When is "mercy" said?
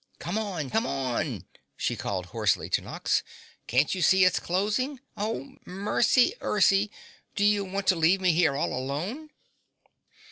5.63-6.33